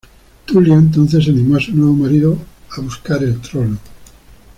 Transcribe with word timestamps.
Tulia 0.47 0.73
entonces 0.73 1.27
animó 1.29 1.57
a 1.57 1.59
su 1.59 1.75
nuevo 1.75 1.93
marido 1.93 2.35
a 2.75 2.81
buscar 2.81 3.23
el 3.23 3.39
trono. 3.39 3.77